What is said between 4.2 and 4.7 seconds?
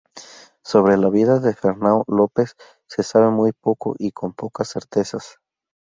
pocas